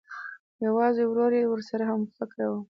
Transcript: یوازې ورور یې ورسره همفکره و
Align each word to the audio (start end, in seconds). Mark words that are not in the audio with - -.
یوازې 0.65 1.03
ورور 1.07 1.31
یې 1.39 1.45
ورسره 1.49 1.83
همفکره 1.89 2.47
و 2.49 2.53